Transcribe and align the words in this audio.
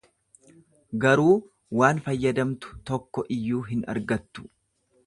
Garuu 1.03 1.35
waan 1.81 2.01
fayyadamtu 2.09 2.75
tokko 2.93 3.27
iyyuu 3.39 3.65
hin 3.71 3.89
argattu. 3.97 4.53